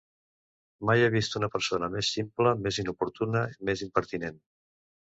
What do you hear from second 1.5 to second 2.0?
persona